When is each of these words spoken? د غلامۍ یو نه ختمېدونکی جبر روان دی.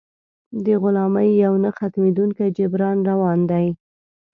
د 0.65 0.65
غلامۍ 0.81 1.29
یو 1.43 1.53
نه 1.63 1.69
ختمېدونکی 1.77 2.47
جبر 2.57 2.81
روان 3.09 3.39
دی. 3.51 3.67